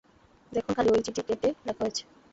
দেখুন, 0.51 0.71
খালি 0.77 0.89
ওই 0.91 1.01
চিঠিই 1.05 1.25
কেটে 1.29 1.49
লেখা 1.65 1.81
হয়েছে। 1.83 2.03